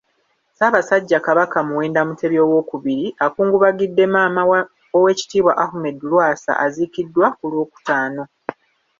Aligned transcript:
Ssaabasajja 0.51 1.17
Kabaka 1.27 1.57
Muwenda 1.67 2.01
Mutebi 2.07 2.37
Owookubiri, 2.45 3.07
akungubagidde 3.25 4.03
maama 4.13 4.43
wa 4.51 4.59
Oweekitiibwa 4.97 5.53
Ahmed 5.65 5.97
Lwasa 6.09 6.51
aziikiddwa 6.65 7.25
ku 7.37 7.43
Lwokutaano. 7.51 8.23